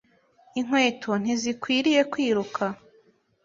[0.59, 2.65] Inkweto ntizikwiriye kwiruka.